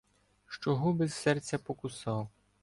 Що 0.47 0.75
губи 0.75 1.07
з 1.07 1.13
серця 1.13 1.57
покусав. 1.57 2.29